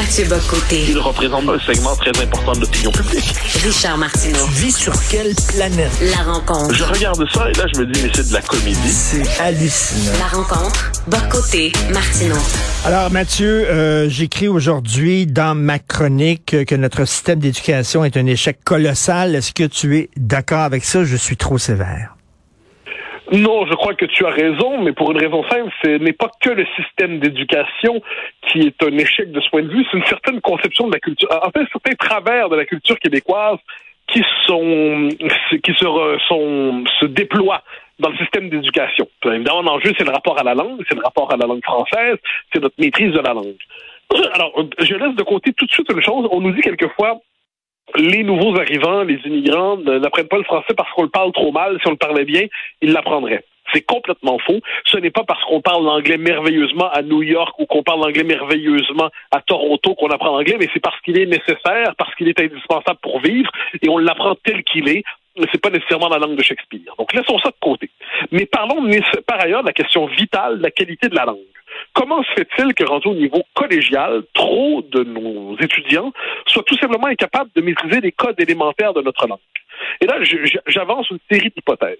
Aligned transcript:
Mathieu 0.00 0.24
Bocoté. 0.24 0.86
Il 0.88 0.98
représente 0.98 1.46
un 1.46 1.58
segment 1.58 1.94
très 1.94 2.18
important 2.22 2.52
de 2.52 2.60
l'opinion 2.60 2.90
publique. 2.90 3.34
Richard 3.62 3.98
Martineau. 3.98 4.46
Tu 4.46 4.52
vis 4.52 4.74
sur 4.74 4.94
quelle 5.10 5.34
planète? 5.54 5.90
La 6.00 6.22
rencontre. 6.22 6.74
Je 6.74 6.84
regarde 6.84 7.22
ça 7.30 7.50
et 7.50 7.52
là, 7.52 7.66
je 7.74 7.80
me 7.80 7.86
dis, 7.86 8.00
mais 8.02 8.10
c'est 8.14 8.26
de 8.30 8.32
la 8.32 8.40
comédie. 8.40 8.78
C'est 8.88 9.40
hallucinant. 9.42 10.12
La 10.18 10.38
rencontre. 10.38 10.90
Bocoté. 11.06 11.72
Martineau. 11.92 12.38
Alors, 12.86 13.10
Mathieu, 13.10 13.68
euh, 13.68 14.08
j'écris 14.08 14.48
aujourd'hui 14.48 15.26
dans 15.26 15.54
ma 15.54 15.78
chronique 15.78 16.64
que 16.64 16.74
notre 16.76 17.04
système 17.04 17.38
d'éducation 17.38 18.02
est 18.02 18.16
un 18.16 18.24
échec 18.24 18.58
colossal. 18.64 19.34
Est-ce 19.34 19.52
que 19.52 19.64
tu 19.64 19.98
es 19.98 20.08
d'accord 20.16 20.60
avec 20.60 20.82
ça? 20.82 21.04
Je 21.04 21.16
suis 21.16 21.36
trop 21.36 21.58
sévère. 21.58 22.14
Non, 23.32 23.64
je 23.66 23.74
crois 23.74 23.94
que 23.94 24.06
tu 24.06 24.26
as 24.26 24.30
raison, 24.30 24.82
mais 24.82 24.92
pour 24.92 25.12
une 25.12 25.18
raison 25.18 25.44
simple, 25.48 25.70
ce 25.84 25.98
n'est 25.98 26.12
pas 26.12 26.30
que 26.40 26.50
le 26.50 26.66
système 26.76 27.20
d'éducation 27.20 28.02
qui 28.48 28.60
est 28.62 28.82
un 28.82 28.96
échec 28.98 29.30
de 29.30 29.40
ce 29.40 29.48
point 29.50 29.62
de 29.62 29.68
vue, 29.68 29.84
c'est 29.90 29.98
une 29.98 30.06
certaine 30.06 30.40
conception 30.40 30.88
de 30.88 30.94
la 30.94 30.98
culture, 30.98 31.28
en 31.30 31.50
fait, 31.50 31.64
certains 31.72 31.94
travers 31.94 32.48
de 32.48 32.56
la 32.56 32.64
culture 32.64 32.98
québécoise 32.98 33.58
qui 34.08 34.24
sont 34.46 35.08
qui 35.64 35.72
se, 35.74 36.18
sont, 36.26 36.84
se 36.98 37.06
déploient 37.06 37.62
dans 38.00 38.08
le 38.08 38.16
système 38.16 38.50
d'éducation. 38.50 39.06
Évidemment, 39.24 39.62
l'enjeu, 39.62 39.92
c'est 39.96 40.04
le 40.04 40.12
rapport 40.12 40.38
à 40.38 40.42
la 40.42 40.54
langue, 40.54 40.82
c'est 40.88 40.96
le 40.96 41.02
rapport 41.02 41.32
à 41.32 41.36
la 41.36 41.46
langue 41.46 41.62
française, 41.62 42.16
c'est 42.52 42.60
notre 42.60 42.74
maîtrise 42.78 43.12
de 43.12 43.20
la 43.20 43.32
langue. 43.32 43.56
Alors, 44.34 44.52
je 44.80 44.94
laisse 44.94 45.14
de 45.14 45.22
côté 45.22 45.52
tout 45.52 45.66
de 45.66 45.70
suite 45.70 45.88
une 45.92 46.02
chose. 46.02 46.26
On 46.32 46.40
nous 46.40 46.52
dit 46.52 46.62
quelquefois, 46.62 47.20
les 47.96 48.22
nouveaux 48.22 48.56
arrivants, 48.58 49.02
les 49.02 49.20
immigrants, 49.24 49.76
n'apprennent 49.76 50.28
pas 50.28 50.38
le 50.38 50.44
français 50.44 50.74
parce 50.76 50.90
qu'on 50.92 51.02
le 51.02 51.08
parle 51.08 51.32
trop 51.32 51.52
mal. 51.52 51.78
Si 51.80 51.88
on 51.88 51.92
le 51.92 51.96
parlait 51.96 52.24
bien, 52.24 52.46
ils 52.82 52.92
l'apprendraient. 52.92 53.44
C'est 53.72 53.82
complètement 53.82 54.38
faux. 54.38 54.60
Ce 54.84 54.96
n'est 54.98 55.10
pas 55.10 55.22
parce 55.24 55.44
qu'on 55.44 55.60
parle 55.60 55.84
l'anglais 55.84 56.16
merveilleusement 56.16 56.90
à 56.90 57.02
New 57.02 57.22
York 57.22 57.58
ou 57.58 57.66
qu'on 57.66 57.82
parle 57.82 58.00
l'anglais 58.00 58.24
merveilleusement 58.24 59.10
à 59.30 59.40
Toronto 59.40 59.94
qu'on 59.94 60.08
apprend 60.08 60.36
l'anglais, 60.36 60.56
mais 60.58 60.68
c'est 60.74 60.80
parce 60.80 61.00
qu'il 61.02 61.18
est 61.18 61.26
nécessaire, 61.26 61.94
parce 61.96 62.14
qu'il 62.16 62.28
est 62.28 62.40
indispensable 62.40 62.98
pour 63.00 63.20
vivre, 63.20 63.50
et 63.80 63.88
on 63.88 63.98
l'apprend 63.98 64.34
tel 64.42 64.64
qu'il 64.64 64.88
est. 64.88 65.04
C'est 65.52 65.62
pas 65.62 65.70
nécessairement 65.70 66.08
la 66.08 66.18
langue 66.18 66.36
de 66.36 66.42
Shakespeare. 66.42 66.92
Donc 66.98 67.12
laissons 67.14 67.38
ça 67.38 67.50
de 67.50 67.56
côté. 67.60 67.88
Mais 68.32 68.46
parlons 68.46 68.84
par 69.26 69.40
ailleurs 69.40 69.62
de 69.62 69.68
la 69.68 69.72
question 69.72 70.06
vitale 70.06 70.58
de 70.58 70.62
la 70.64 70.70
qualité 70.72 71.08
de 71.08 71.14
la 71.14 71.24
langue. 71.24 71.38
Comment 71.94 72.22
se 72.22 72.32
fait-il 72.32 72.74
que, 72.74 72.84
rendu 72.84 73.08
au 73.08 73.14
niveau 73.14 73.42
collégial, 73.54 74.22
trop 74.34 74.82
de 74.82 75.02
nos 75.02 75.56
étudiants 75.58 76.12
soient 76.46 76.62
tout 76.62 76.76
simplement 76.78 77.06
incapables 77.06 77.50
de 77.54 77.60
maîtriser 77.60 78.00
les 78.00 78.12
codes 78.12 78.40
élémentaires 78.40 78.94
de 78.94 79.02
notre 79.02 79.26
langue? 79.26 79.38
Et 80.00 80.06
là, 80.06 80.18
j'avance 80.66 81.10
une 81.10 81.18
série 81.30 81.50
d'hypothèses. 81.50 81.98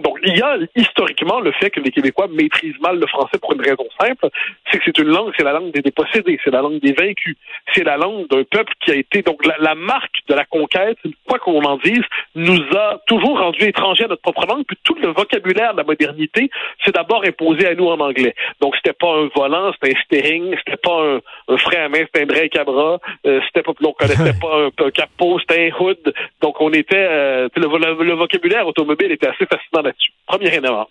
Donc, 0.00 0.18
il 0.24 0.36
y 0.36 0.42
a 0.42 0.56
historiquement 0.76 1.40
le 1.40 1.52
fait 1.52 1.70
que 1.70 1.80
les 1.80 1.90
Québécois 1.90 2.28
maîtrisent 2.28 2.78
mal 2.80 2.98
le 2.98 3.06
français 3.06 3.38
pour 3.40 3.52
une 3.52 3.60
raison 3.60 3.86
simple, 4.00 4.28
c'est 4.70 4.78
que 4.78 4.84
c'est 4.86 4.98
une 4.98 5.08
langue, 5.08 5.32
c'est 5.36 5.44
la 5.44 5.52
langue 5.52 5.72
des 5.72 5.82
dépossédés, 5.82 6.38
c'est 6.44 6.50
la 6.50 6.62
langue 6.62 6.80
des 6.80 6.92
vaincus, 6.92 7.36
c'est 7.74 7.84
la 7.84 7.96
langue 7.96 8.28
d'un 8.28 8.44
peuple 8.44 8.72
qui 8.80 8.90
a 8.90 8.94
été, 8.94 9.22
donc 9.22 9.44
la, 9.44 9.74
marque 9.74 10.20
de 10.28 10.34
la 10.34 10.44
conquête, 10.44 10.98
quoi 11.26 11.38
qu'on 11.38 11.62
en 11.62 11.76
dise, 11.78 12.02
nous 12.34 12.60
a 12.76 13.00
toujours 13.06 13.38
rendu 13.38 13.64
étrangers 13.64 14.04
à 14.04 14.08
notre 14.08 14.22
propre 14.22 14.46
langue, 14.46 14.64
puis 14.66 14.76
tout 14.84 14.94
le 14.94 15.08
vocabulaire 15.08 15.72
de 15.72 15.78
la 15.78 15.84
modernité 15.84 16.50
s'est 16.84 16.92
d'abord 16.92 17.24
imposé 17.24 17.66
à 17.66 17.74
nous 17.74 17.86
en 17.86 18.00
anglais. 18.00 18.34
Donc, 18.60 18.76
c'était 18.76 18.92
pas 18.92 19.12
un 19.12 19.28
volant, 19.34 19.72
c'était 19.72 19.96
un 19.96 20.00
steering, 20.02 20.54
c'était 20.58 20.78
pas 20.78 21.20
un, 21.48 21.56
frein 21.58 21.84
à 21.84 21.88
main, 21.88 22.00
c'était 22.06 22.22
un 22.22 22.26
break 22.26 22.56
à 22.56 22.64
bras, 22.64 22.98
euh, 23.26 23.40
c'était 23.46 23.62
pas, 23.62 23.72
on 23.82 23.92
connaissait 23.92 24.32
pas 24.40 24.84
un, 24.84 24.90
capot, 24.90 25.38
c'était 25.40 25.70
un 25.70 25.82
hood. 25.82 26.14
Donc, 26.40 26.60
on 26.60 26.72
était, 26.72 26.96
euh, 26.96 27.48
le, 27.56 28.04
le 28.04 28.14
vocabulaire 28.14 28.66
automobile 28.66 29.12
était 29.12 29.28
assez 29.28 29.46
fascinant 29.46 29.89
Premier 30.26 30.54
élément. 30.54 30.88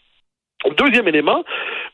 Deuxième 0.78 1.08
élément, 1.08 1.45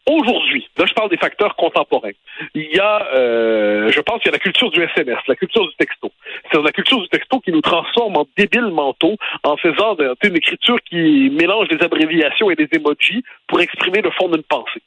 aujourd'hui, 0.09 0.67
là 0.75 0.85
je 0.87 0.93
parle 0.95 1.11
des 1.11 1.17
facteurs 1.17 1.55
contemporains. 1.55 2.17
Il 2.55 2.67
y 2.73 2.79
a, 2.79 3.07
euh, 3.13 3.91
je 3.91 4.01
pense 4.01 4.17
qu'il 4.17 4.27
y 4.27 4.29
a 4.29 4.31
la 4.31 4.39
culture 4.39 4.71
du 4.71 4.81
SMS, 4.81 5.19
la 5.27 5.35
culture 5.35 5.67
du 5.67 5.75
texto. 5.75 6.11
C'est 6.51 6.59
la 6.59 6.71
culture 6.71 6.99
du 6.99 7.07
texto 7.09 7.39
qui 7.41 7.51
nous 7.51 7.61
transforme 7.61 8.17
en 8.17 8.25
débiles 8.35 8.71
mentaux 8.71 9.17
en 9.43 9.55
faisant 9.57 9.95
une 10.23 10.35
écriture 10.35 10.77
qui 10.89 11.29
mélange 11.29 11.67
des 11.67 11.83
abréviations 11.83 12.49
et 12.49 12.55
des 12.55 12.67
emojis 12.71 13.23
pour 13.47 13.61
exprimer 13.61 14.01
le 14.01 14.09
fond 14.09 14.29
d'une 14.29 14.43
pensée. 14.43 14.81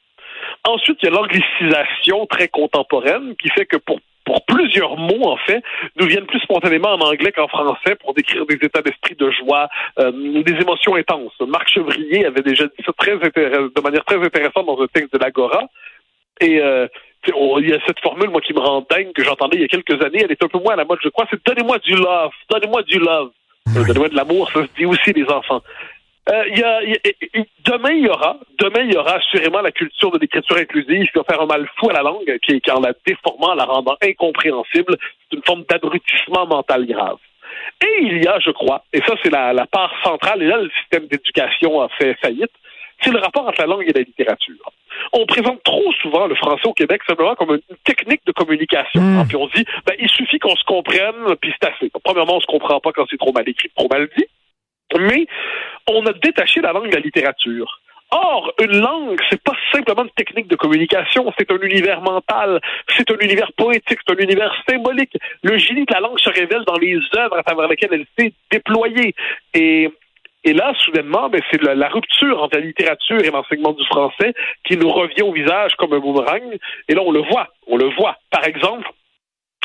Ensuite, 0.65 0.97
il 1.01 1.05
y 1.05 1.09
a 1.09 1.11
l'anglicisation 1.11 2.25
très 2.25 2.49
contemporaine 2.49 3.35
qui 3.41 3.49
fait 3.49 3.65
que 3.65 3.77
pour 3.77 3.99
pour 4.29 4.45
plusieurs 4.45 4.95
mots, 4.95 5.23
en 5.23 5.37
fait, 5.37 5.63
nous 5.99 6.05
viennent 6.05 6.27
plus 6.27 6.39
spontanément 6.41 6.89
en 6.89 6.99
anglais 6.99 7.31
qu'en 7.31 7.47
français 7.47 7.95
pour 7.99 8.13
décrire 8.13 8.45
des 8.45 8.59
états 8.61 8.83
d'esprit 8.83 9.15
de 9.15 9.31
joie, 9.31 9.67
euh, 9.97 10.11
des 10.43 10.53
émotions 10.61 10.93
intenses. 10.95 11.33
Marc 11.47 11.67
Chevrier 11.67 12.27
avait 12.27 12.43
déjà 12.43 12.65
dit 12.65 12.83
ça 12.85 12.91
très 12.95 13.17
de 13.17 13.81
manière 13.81 14.05
très 14.05 14.17
intéressante 14.17 14.67
dans 14.67 14.79
un 14.79 14.85
texte 14.85 15.13
de 15.13 15.17
l'Agora. 15.17 15.63
Et 16.41 16.61
euh, 16.61 16.87
il 17.25 17.69
y 17.69 17.73
a 17.73 17.79
cette 17.87 17.99
formule, 18.01 18.29
moi, 18.29 18.39
qui 18.41 18.53
me 18.53 18.59
rend 18.59 18.85
dingue, 18.87 19.13
que 19.13 19.23
j'entendais 19.23 19.57
il 19.57 19.61
y 19.61 19.65
a 19.65 19.67
quelques 19.67 19.99
années. 20.05 20.21
Elle 20.23 20.31
est 20.31 20.43
un 20.43 20.47
peu 20.47 20.59
moins 20.59 20.73
à 20.73 20.77
la 20.77 20.85
mode, 20.85 20.99
je 21.03 21.09
crois. 21.09 21.25
C'est 21.31 21.43
donnez-moi 21.43 21.79
du 21.79 21.95
love, 21.95 22.31
donnez-moi 22.51 22.83
du 22.83 22.99
love. 22.99 23.31
Donnez-moi 23.73 24.09
de 24.09 24.15
l'amour, 24.15 24.51
ça 24.51 24.61
se 24.61 24.69
dit 24.77 24.85
aussi 24.85 25.11
les 25.13 25.25
enfants. 25.25 25.61
Euh, 26.29 26.43
y 26.49 26.63
a, 26.63 26.81
demain, 27.65 27.91
il 27.91 28.05
y 28.05 28.09
aura, 28.09 28.37
demain, 28.59 28.81
il 28.83 28.93
y 28.93 28.97
aura 28.97 29.15
assurément 29.15 29.61
la 29.61 29.71
culture 29.71 30.11
de 30.11 30.19
l'écriture 30.19 30.57
inclusive 30.57 31.07
qui 31.07 31.17
va 31.17 31.23
faire 31.23 31.41
un 31.41 31.47
mal 31.47 31.67
fou 31.77 31.89
à 31.89 31.93
la 31.93 32.01
langue, 32.01 32.37
qui, 32.43 32.61
qui 32.61 32.71
en 32.71 32.79
la 32.79 32.93
déformant, 33.05 33.55
la 33.55 33.65
rendant 33.65 33.95
incompréhensible. 34.03 34.95
C'est 35.29 35.37
une 35.37 35.43
forme 35.43 35.63
d'abrutissement 35.69 36.45
mental 36.45 36.85
grave. 36.85 37.17
Et 37.83 38.03
il 38.03 38.23
y 38.23 38.27
a, 38.27 38.39
je 38.39 38.51
crois, 38.51 38.83
et 38.93 38.99
ça 38.99 39.15
c'est 39.23 39.31
la, 39.31 39.53
la 39.53 39.65
part 39.65 39.93
centrale, 40.03 40.43
et 40.43 40.47
là 40.47 40.57
le 40.57 40.69
système 40.81 41.07
d'éducation 41.07 41.81
a 41.81 41.89
fait 41.89 42.15
faillite, 42.21 42.51
c'est 43.01 43.11
le 43.11 43.19
rapport 43.19 43.47
entre 43.47 43.61
la 43.61 43.67
langue 43.67 43.87
et 43.87 43.93
la 43.93 44.01
littérature. 44.01 44.71
On 45.13 45.25
présente 45.25 45.63
trop 45.63 45.91
souvent 46.01 46.27
le 46.27 46.35
français 46.35 46.67
au 46.67 46.73
Québec 46.73 47.01
simplement 47.07 47.35
comme 47.35 47.51
une 47.51 47.77
technique 47.85 48.21
de 48.25 48.33
communication. 48.33 49.01
Mmh. 49.01 49.27
Puis 49.27 49.37
on 49.37 49.47
dit, 49.47 49.65
ben, 49.85 49.95
il 49.97 50.09
suffit 50.09 50.39
qu'on 50.39 50.55
se 50.55 50.63
comprenne, 50.65 51.35
puis 51.39 51.53
c'est 51.59 51.69
assez. 51.69 51.91
Premièrement, 52.03 52.35
on 52.35 52.41
se 52.41 52.47
comprend 52.47 52.79
pas 52.81 52.91
quand 52.91 53.05
c'est 53.09 53.17
trop 53.17 53.31
mal 53.31 53.47
écrit, 53.47 53.69
trop 53.75 53.87
mal 53.89 54.09
dit. 54.17 54.25
Mais 54.97 55.25
on 55.87 56.05
a 56.05 56.13
détaché 56.13 56.61
la 56.61 56.71
langue 56.71 56.89
de 56.89 56.95
la 56.95 57.01
littérature. 57.01 57.79
Or, 58.11 58.51
une 58.59 58.79
langue, 58.79 59.19
c'est 59.29 59.41
pas 59.41 59.55
simplement 59.71 60.03
une 60.03 60.09
technique 60.11 60.47
de 60.47 60.55
communication, 60.55 61.31
c'est 61.37 61.51
un 61.51 61.59
univers 61.59 62.01
mental, 62.01 62.59
c'est 62.97 63.09
un 63.11 63.17
univers 63.19 63.51
poétique, 63.55 63.99
c'est 64.07 64.13
un 64.15 64.23
univers 64.23 64.51
symbolique. 64.67 65.15
Le 65.43 65.57
génie 65.59 65.85
de 65.85 65.93
la 65.93 65.99
langue 65.99 66.19
se 66.19 66.29
révèle 66.29 66.63
dans 66.65 66.77
les 66.77 66.97
œuvres 67.15 67.37
à 67.37 67.43
travers 67.43 67.67
lesquelles 67.67 67.93
elle 67.93 68.05
s'est 68.17 68.33
déployée. 68.49 69.13
Et, 69.53 69.89
et 70.43 70.53
là, 70.53 70.73
soudainement, 70.79 71.29
ben, 71.29 71.39
c'est 71.51 71.61
la, 71.61 71.87
rupture 71.87 72.41
entre 72.41 72.57
la 72.57 72.65
littérature 72.65 73.19
et 73.19 73.29
l'enseignement 73.29 73.73
du 73.73 73.85
français 73.85 74.33
qui 74.63 74.75
nous 74.75 74.89
revient 74.89 75.21
au 75.21 75.31
visage 75.31 75.75
comme 75.77 75.93
un 75.93 75.99
boomerang. 75.99 76.57
Et 76.87 76.95
là, 76.95 77.01
on 77.05 77.11
le 77.11 77.21
voit, 77.21 77.49
on 77.67 77.77
le 77.77 77.93
voit. 77.95 78.17
Par 78.31 78.43
exemple, 78.43 78.89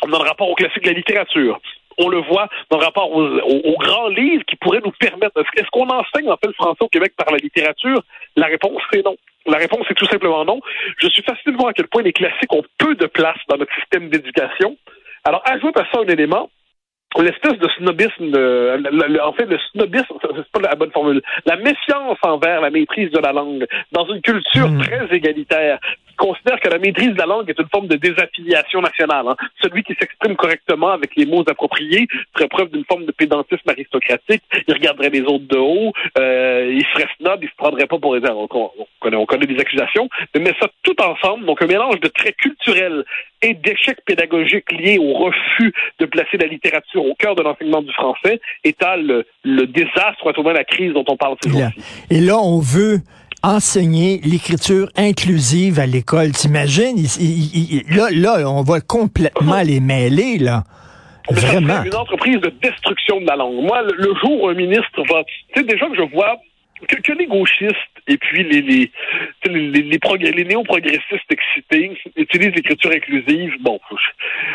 dans 0.06 0.22
le 0.22 0.28
rapport 0.28 0.50
au 0.50 0.54
classique 0.54 0.82
de 0.82 0.88
la 0.88 0.94
littérature 0.94 1.60
on 1.98 2.08
le 2.08 2.18
voit 2.18 2.48
dans 2.70 2.78
rapport 2.78 3.10
aux, 3.12 3.76
grands 3.78 4.08
livres 4.08 4.44
qui 4.46 4.56
pourraient 4.56 4.82
nous 4.84 4.92
permettre. 4.92 5.38
Est-ce 5.56 5.70
qu'on 5.70 5.88
enseigne 5.88 6.30
en 6.30 6.36
fait 6.36 6.48
le 6.48 6.52
français 6.54 6.82
au 6.82 6.88
Québec 6.88 7.12
par 7.16 7.30
la 7.32 7.38
littérature? 7.38 8.02
La 8.36 8.46
réponse 8.46 8.80
c'est 8.92 9.04
non. 9.04 9.16
La 9.46 9.58
réponse 9.58 9.86
est 9.90 9.94
tout 9.94 10.06
simplement 10.06 10.44
non. 10.44 10.60
Je 10.98 11.08
suis 11.08 11.22
fasciné 11.22 11.52
de 11.52 11.58
voir 11.58 11.68
à 11.68 11.72
quel 11.72 11.88
point 11.88 12.02
les 12.02 12.12
classiques 12.12 12.52
ont 12.52 12.64
peu 12.78 12.94
de 12.94 13.06
place 13.06 13.38
dans 13.48 13.56
notre 13.56 13.74
système 13.74 14.08
d'éducation. 14.08 14.76
Alors, 15.24 15.42
ajoute 15.46 15.78
à 15.78 15.86
ça 15.90 16.00
un 16.00 16.06
élément, 16.06 16.50
l'espèce 17.22 17.58
de 17.58 17.68
snobisme, 17.78 18.24
en 19.22 19.32
fait, 19.32 19.46
le 19.46 19.58
snobisme, 19.72 20.14
c'est 20.20 20.50
pas 20.50 20.60
la 20.60 20.74
bonne 20.74 20.90
formule, 20.90 21.22
la 21.46 21.56
méfiance 21.56 22.18
envers 22.22 22.60
la 22.60 22.70
maîtrise 22.70 23.10
de 23.10 23.18
la 23.18 23.32
langue, 23.32 23.66
dans 23.92 24.06
une 24.06 24.20
culture 24.20 24.68
hmm. 24.68 24.80
très 24.80 25.14
égalitaire, 25.14 25.78
considère 26.16 26.60
que 26.60 26.68
la 26.68 26.78
maîtrise 26.78 27.12
de 27.12 27.18
la 27.18 27.26
langue 27.26 27.48
est 27.50 27.58
une 27.58 27.68
forme 27.68 27.88
de 27.88 27.96
désaffiliation 27.96 28.80
nationale. 28.80 29.26
Hein. 29.28 29.36
Celui 29.62 29.82
qui 29.82 29.94
s'exprime 29.94 30.36
correctement 30.36 30.90
avec 30.90 31.14
les 31.16 31.26
mots 31.26 31.44
appropriés 31.48 32.06
ferait 32.36 32.48
preuve 32.48 32.70
d'une 32.70 32.84
forme 32.84 33.04
de 33.04 33.12
pédantisme 33.12 33.68
aristocratique. 33.68 34.42
Il 34.66 34.74
regarderait 34.74 35.10
les 35.10 35.22
autres 35.22 35.46
de 35.46 35.58
haut, 35.58 35.92
euh, 36.18 36.70
il 36.72 36.84
serait 36.92 37.08
snob, 37.18 37.42
il 37.42 37.48
se 37.48 37.56
prendrait 37.56 37.86
pas 37.86 37.98
pour 37.98 38.14
les 38.14 38.28
on, 38.30 38.48
on, 38.50 38.70
connaît, 39.00 39.16
on 39.16 39.26
connaît 39.26 39.46
des 39.46 39.60
accusations, 39.60 40.08
mais 40.34 40.40
met 40.40 40.54
ça 40.60 40.68
tout 40.82 40.96
ensemble, 41.00 41.44
donc 41.46 41.60
un 41.62 41.66
mélange 41.66 42.00
de 42.00 42.08
traits 42.08 42.36
culturels 42.36 43.04
et 43.44 43.54
d'échecs 43.54 44.00
pédagogiques 44.06 44.72
liés 44.72 44.98
au 44.98 45.12
refus 45.12 45.72
de 46.00 46.06
placer 46.06 46.38
la 46.38 46.46
littérature 46.46 47.04
au 47.04 47.14
cœur 47.14 47.34
de 47.36 47.42
l'enseignement 47.42 47.82
du 47.82 47.92
français 47.92 48.40
étale 48.64 49.24
le, 49.44 49.66
désastre, 49.66 50.24
ou 50.24 50.48
la 50.48 50.64
crise 50.64 50.94
dont 50.94 51.04
on 51.08 51.16
parle 51.16 51.36
ces 51.42 51.50
jours-ci. 51.50 51.80
Et 52.10 52.20
là, 52.20 52.38
on 52.38 52.58
veut 52.58 53.00
enseigner 53.42 54.20
l'écriture 54.24 54.88
inclusive 54.96 55.78
à 55.78 55.86
l'école. 55.86 56.32
T'imagines? 56.32 56.96
là, 57.90 58.08
là, 58.10 58.48
on 58.48 58.62
va 58.62 58.80
complètement 58.80 59.60
les 59.64 59.80
mêler, 59.80 60.38
là. 60.38 60.64
Vraiment. 61.30 61.82
une 61.84 61.94
entreprise 61.94 62.40
de 62.40 62.52
destruction 62.62 63.20
de 63.20 63.26
la 63.26 63.36
langue. 63.36 63.62
Moi, 63.62 63.82
le, 63.82 64.14
jour 64.20 64.42
où 64.42 64.48
un 64.48 64.54
ministre 64.54 65.02
va... 65.08 65.22
Tu 65.24 65.60
sais, 65.60 65.66
déjà 65.66 65.86
que 65.88 65.96
je 65.96 66.14
vois 66.14 66.36
que, 66.84 67.12
les 67.12 67.26
gauchistes 67.26 67.74
et 68.06 68.16
puis 68.18 68.44
les, 68.44 68.90
néo-progressistes 70.44 71.30
excités 71.30 71.92
utilisent 72.16 72.54
l'écriture 72.54 72.90
inclusive, 72.92 73.54
bon, 73.60 73.78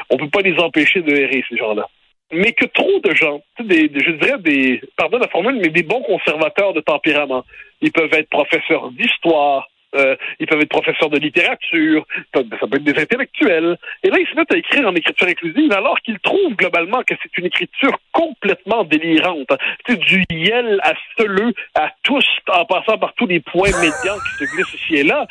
on 0.09 0.17
peut 0.17 0.29
pas 0.29 0.41
les 0.41 0.57
empêcher 0.59 1.01
de 1.01 1.15
errer, 1.15 1.43
ces 1.49 1.57
gens-là. 1.57 1.87
Mais 2.31 2.51
que 2.51 2.65
trop 2.65 2.99
de 3.03 3.13
gens, 3.15 3.41
je 3.59 4.11
dirais 4.11 4.37
des, 4.39 4.81
pardon 4.95 5.17
la 5.17 5.27
formule, 5.29 5.55
mais 5.55 5.69
des 5.69 5.83
bons 5.83 6.03
conservateurs 6.03 6.73
de 6.73 6.81
tempérament, 6.81 7.43
ils 7.81 7.91
peuvent 7.91 8.13
être 8.13 8.29
professeurs 8.29 8.91
d'histoire, 8.91 9.67
euh, 9.95 10.15
ils 10.39 10.47
peuvent 10.47 10.61
être 10.61 10.69
professeurs 10.69 11.09
de 11.09 11.17
littérature, 11.17 12.05
ça 12.33 12.41
peut 12.43 12.77
être 12.77 12.83
des 12.83 13.01
intellectuels. 13.01 13.77
Et 14.03 14.09
là, 14.09 14.17
ils 14.19 14.27
se 14.27 14.35
mettent 14.35 14.53
à 14.53 14.57
écrire 14.57 14.87
en 14.87 14.95
écriture 14.95 15.27
inclusive 15.27 15.71
alors 15.71 15.99
qu'ils 16.01 16.19
trouvent 16.19 16.55
globalement 16.55 17.01
que 17.03 17.15
c'est 17.21 17.37
une 17.37 17.45
écriture 17.45 17.97
complètement 18.11 18.83
délirante. 18.83 19.49
C'est 19.87 19.99
du 19.99 20.23
yel 20.31 20.79
à 20.83 20.93
celeux, 21.17 21.53
à 21.75 21.91
tous, 22.03 22.25
en 22.51 22.65
passant 22.65 22.97
par 22.97 23.13
tous 23.13 23.27
les 23.27 23.39
points 23.39 23.71
médians 23.81 24.17
qui 24.17 24.45
se 24.45 24.55
glissent 24.55 24.73
ici 24.73 24.95
et 24.97 25.03
là. 25.03 25.27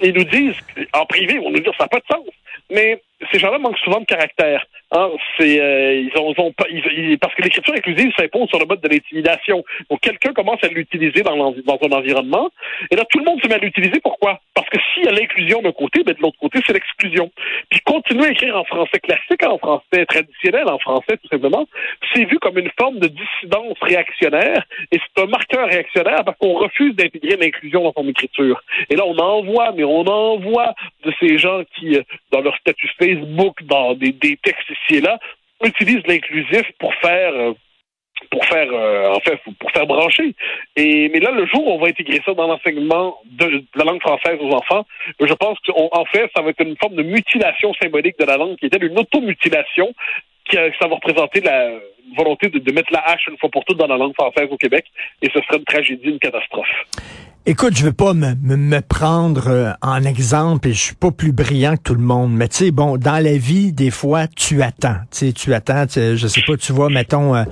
Ils 0.00 0.14
nous 0.14 0.24
disent, 0.24 0.56
en 0.94 1.06
privé, 1.06 1.38
on 1.38 1.50
nous 1.50 1.60
dit 1.60 1.70
ça 1.78 1.84
n'a 1.84 1.88
pas 1.88 2.00
de 2.00 2.06
sens. 2.12 2.26
Mais 2.70 3.00
ces 3.30 3.38
gens-là 3.38 3.58
manquent 3.58 3.78
souvent 3.78 4.00
de 4.00 4.04
caractère. 4.04 4.64
Hein, 4.94 5.08
c'est 5.38 5.58
euh, 5.58 5.94
ils 5.94 6.18
ont, 6.18 6.34
ont 6.36 6.52
pas, 6.52 6.66
ils, 6.70 7.16
parce 7.18 7.34
que 7.34 7.40
l'écriture 7.40 7.72
inclusive 7.74 8.12
s'impose 8.14 8.46
sur 8.50 8.58
le 8.58 8.66
mode 8.66 8.82
de 8.82 8.88
l'intimidation. 8.88 9.64
Donc 9.88 10.00
quelqu'un 10.00 10.34
commence 10.34 10.62
à 10.62 10.68
l'utiliser 10.68 11.22
dans, 11.22 11.34
dans 11.36 11.78
un 11.82 11.92
environnement, 11.92 12.50
et 12.90 12.96
là 12.96 13.04
tout 13.08 13.18
le 13.18 13.24
monde 13.24 13.40
se 13.42 13.48
met 13.48 13.54
à 13.54 13.58
l'utiliser. 13.58 14.00
Pourquoi? 14.02 14.40
Parce 14.54 14.68
que 14.68 14.76
s'il 14.92 15.04
y 15.04 15.08
a 15.08 15.12
l'inclusion 15.12 15.62
d'un 15.62 15.72
côté, 15.72 16.02
ben 16.04 16.14
de 16.14 16.20
l'autre 16.20 16.38
côté 16.38 16.60
c'est 16.66 16.74
l'exclusion. 16.74 17.30
Puis 17.70 17.80
continuer 17.80 18.26
à 18.26 18.30
écrire 18.32 18.54
en 18.54 18.64
français 18.64 19.00
classique, 19.00 19.42
en 19.46 19.56
français 19.56 20.04
traditionnel, 20.04 20.68
en 20.68 20.78
français 20.78 21.16
tout 21.16 21.28
simplement, 21.28 21.66
c'est 22.12 22.24
vu 22.26 22.38
comme 22.38 22.58
une 22.58 22.70
forme 22.78 22.98
de 22.98 23.08
dissidence 23.08 23.78
réactionnaire, 23.80 24.62
et 24.90 24.98
c'est 24.98 25.22
un 25.22 25.26
marqueur 25.26 25.68
réactionnaire 25.68 26.22
parce 26.22 26.36
qu'on 26.36 26.52
refuse 26.52 26.94
d'intégrer 26.96 27.36
l'inclusion 27.36 27.82
dans 27.82 27.94
son 27.96 28.06
écriture. 28.10 28.62
Et 28.90 28.96
là 28.96 29.04
on 29.06 29.16
en 29.16 29.42
voit, 29.42 29.72
mais 29.72 29.84
on 29.84 30.06
en 30.06 30.36
voit 30.36 30.74
de 31.02 31.14
ces 31.18 31.38
gens 31.38 31.62
qui, 31.76 31.96
euh, 31.96 32.02
dans 32.30 32.42
leur 32.42 32.54
statut 32.58 32.90
Facebook, 32.98 33.62
dans 33.62 33.94
des, 33.94 34.12
des 34.12 34.36
textes 34.36 34.68
ici 34.84 34.98
et 34.98 35.00
là, 35.00 35.18
utilisent 35.64 36.06
l'inclusif 36.06 36.62
pour 36.78 36.94
faire 36.96 37.32
euh, 37.32 37.52
pour 38.30 38.44
faire 38.46 38.68
euh, 38.72 39.14
en 39.14 39.20
fait 39.20 39.40
pour 39.58 39.70
faire 39.72 39.86
brancher. 39.86 40.34
Et 40.76 41.08
mais 41.08 41.20
là 41.20 41.30
le 41.30 41.46
jour 41.46 41.66
où 41.66 41.70
on 41.72 41.78
va 41.78 41.88
intégrer 41.88 42.20
ça 42.24 42.34
dans 42.34 42.46
l'enseignement 42.46 43.18
de, 43.26 43.64
la 43.74 43.84
langue 43.84 44.00
française 44.00 44.38
aux 44.40 44.52
enfants, 44.52 44.86
je 45.20 45.34
pense 45.34 45.58
qu'en 45.66 46.04
fait 46.06 46.30
ça 46.34 46.42
va 46.42 46.50
être 46.50 46.62
une 46.62 46.76
forme 46.76 46.94
de 46.94 47.02
mutilation 47.02 47.72
symbolique 47.74 48.18
de 48.18 48.24
la 48.24 48.36
langue 48.36 48.56
qui 48.56 48.66
est 48.66 48.82
une 48.82 48.98
automutilation 48.98 49.92
qui 50.48 50.56
ça 50.56 50.88
va 50.88 50.96
représenter 50.96 51.40
la 51.40 51.70
volonté 52.16 52.48
de, 52.48 52.72
mettre 52.72 52.92
la 52.92 53.00
hache 53.06 53.26
une 53.28 53.38
fois 53.38 53.50
pour 53.50 53.64
toutes 53.64 53.78
dans 53.78 53.86
la 53.86 53.96
langue 53.96 54.14
française 54.14 54.48
au 54.50 54.56
Québec 54.56 54.84
et 55.20 55.28
ce 55.32 55.40
serait 55.40 55.58
une 55.58 55.64
tragédie, 55.64 56.08
une 56.08 56.18
catastrophe. 56.18 56.68
Écoute, 57.44 57.76
je 57.76 57.84
veux 57.84 57.92
pas 57.92 58.14
me, 58.14 58.36
me, 58.36 58.80
prendre 58.80 59.48
euh, 59.48 59.72
en 59.82 60.04
exemple 60.04 60.68
et 60.68 60.72
je 60.72 60.80
suis 60.80 60.94
pas 60.94 61.10
plus 61.10 61.32
brillant 61.32 61.76
que 61.76 61.82
tout 61.82 61.96
le 61.96 62.00
monde, 62.00 62.32
mais 62.32 62.46
tu 62.46 62.58
sais, 62.58 62.70
bon, 62.70 62.96
dans 62.96 63.20
la 63.20 63.36
vie, 63.36 63.72
des 63.72 63.90
fois, 63.90 64.28
tu 64.28 64.62
attends. 64.62 64.98
Tu 65.10 65.32
tu 65.32 65.52
attends, 65.52 65.86
je 65.88 66.24
sais 66.28 66.42
pas, 66.46 66.56
tu 66.56 66.72
vois, 66.72 66.88
mettons, 66.88 67.34
euh, 67.34 67.42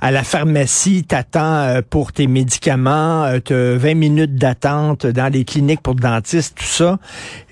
à 0.00 0.12
la 0.12 0.22
pharmacie, 0.22 1.02
t'attends 1.02 1.62
euh, 1.62 1.80
pour 1.82 2.12
tes 2.12 2.28
médicaments, 2.28 3.28
tu 3.44 3.52
as 3.52 3.74
20 3.74 3.94
minutes 3.94 4.36
d'attente 4.36 5.04
dans 5.04 5.32
les 5.32 5.44
cliniques 5.44 5.80
pour 5.80 5.94
le 5.94 6.00
dentiste, 6.00 6.56
tout 6.56 6.64
ça. 6.64 7.00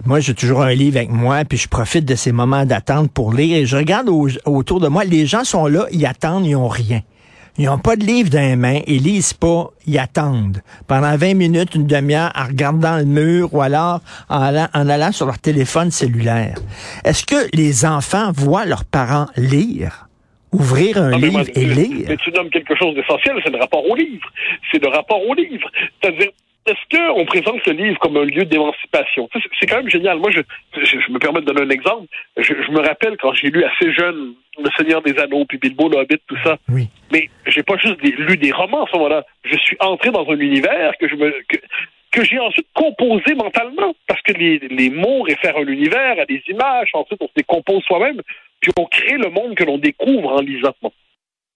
Moi, 0.07 0.21
j'ai 0.21 0.35
toujours 0.35 0.63
un 0.63 0.75
livre 0.75 0.99
avec 0.99 1.11
moi, 1.11 1.45
puis 1.45 1.59
je 1.59 1.67
profite 1.67 2.05
de 2.05 2.15
ces 2.15 2.31
moments 2.31 2.65
d'attente 2.65 3.11
pour 3.11 3.33
lire 3.33 3.57
et 3.57 3.67
je 3.67 3.77
regarde 3.77 4.09
autour 4.45 4.79
de 4.79 4.87
moi, 4.87 5.03
les 5.03 5.27
gens 5.27 5.43
sont 5.43 5.67
là, 5.67 5.87
ils 5.91 6.07
attendent, 6.07 6.47
ils 6.47 6.55
rien. 6.67 7.03
Ils 7.59 7.67
n'ont 7.67 7.79
pas 7.79 7.97
de 7.97 8.05
livre 8.05 8.31
dans 8.31 8.39
les 8.39 8.55
mains, 8.55 8.81
ils 8.87 9.03
lisent 9.03 9.35
pas, 9.35 9.71
ils 9.85 9.99
attendent. 9.99 10.59
Pendant 10.87 11.17
20 11.17 11.35
minutes, 11.35 11.75
une 11.75 11.89
demi-heure, 11.89 12.31
en 12.37 12.47
regardant 12.47 12.99
le 12.99 13.05
mur 13.05 13.53
ou 13.53 13.61
alors 13.61 14.01
en 14.29 14.41
allant, 14.41 14.69
en 14.75 14.89
allant 14.89 15.11
sur 15.11 15.27
leur 15.27 15.41
téléphone 15.41 15.91
cellulaire. 15.91 16.55
Est-ce 17.05 17.27
que 17.27 17.49
les 17.57 17.85
enfants 17.85 18.31
voient 18.33 18.65
leurs 18.65 18.85
parents 18.85 19.27
lire? 19.37 20.07
Ouvrir 20.53 20.99
un 20.99 21.19
livre 21.19 21.45
et 21.55 21.65
lire? 21.65 22.07
Mais 22.09 22.17
tu 22.17 22.31
nommes 22.31 22.49
quelque 22.49 22.77
chose 22.77 22.95
d'essentiel, 22.95 23.41
c'est 23.45 23.51
le 23.51 23.59
rapport 23.59 23.85
au 23.85 23.97
livre. 23.97 24.31
C'est 24.71 24.81
le 24.81 24.89
rapport 24.89 25.21
au 25.27 25.35
livre. 25.35 25.69
C'est-à-dire, 26.01 26.31
est-ce 26.69 27.15
qu'on 27.15 27.25
présente 27.25 27.67
le 27.67 27.73
livre 27.73 27.99
comme 27.99 28.17
un 28.19 28.25
lieu 28.25 28.45
d'émancipation? 28.45 29.29
C'est 29.59 29.67
quand 29.67 29.79
même 29.79 29.89
génial. 29.89 30.19
Moi, 30.19 30.31
je, 30.31 30.41
je, 30.85 31.13
me 31.13 31.19
permets 31.19 31.41
de 31.41 31.47
donner 31.47 31.63
un 31.63 31.71
exemple. 31.71 32.07
Je, 32.37 32.53
me 32.71 32.81
rappelle 32.81 33.17
quand 33.21 33.33
j'ai 33.35 33.49
lu 33.49 33.65
assez 33.65 33.93
jeune 33.93 34.35
Le 34.63 34.71
Seigneur 34.77 35.03
des 35.03 35.19
Anneaux, 35.19 35.45
puis 35.45 35.59
Bilbo, 35.59 35.89
le 35.89 35.99
Hobbit, 35.99 36.21
tout 36.27 36.39
ça. 36.43 36.59
Oui. 36.69 36.89
Mais 37.13 37.29
j'ai 37.47 37.63
pas 37.63 37.77
juste 37.77 38.03
lu 38.03 38.37
des 38.37 38.53
romans 38.53 38.85
à 38.85 38.87
ce 38.91 38.97
moment-là. 38.97 39.25
Je 39.45 39.57
suis 39.57 39.77
entré 39.81 40.11
dans 40.11 40.29
un 40.29 40.39
univers 40.39 40.93
que 40.99 41.09
je 41.09 41.15
me... 41.15 41.33
Que, 42.11 42.25
j'ai 42.25 42.39
ensuite 42.39 42.67
composé 42.75 43.35
mentalement, 43.35 43.95
parce 44.09 44.23
que 44.23 44.33
les, 44.33 44.59
les 44.59 44.91
mots 44.91 45.23
réfèrent 45.23 45.57
à 45.57 45.61
un 45.61 45.67
univers, 45.67 46.19
à 46.19 46.25
des 46.25 46.43
images, 46.49 46.89
ensuite 46.95 47.21
on 47.21 47.29
se 47.29 47.33
décompose 47.37 47.83
soi-même, 47.85 48.23
puis 48.61 48.73
on 48.79 48.87
crée 48.87 49.19
le 49.19 49.31
monde 49.31 49.55
que 49.55 49.63
l'on 49.63 49.79
découvre 49.79 50.33
en 50.33 50.41
lisant. 50.41 50.75